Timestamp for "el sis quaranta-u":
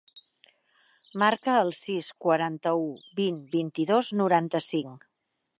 1.65-2.89